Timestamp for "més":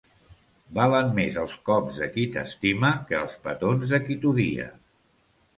1.19-1.37